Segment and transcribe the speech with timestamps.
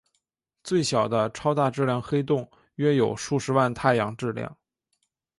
[0.63, 4.57] 最小的超大质量黑洞约有数十万太阳质量。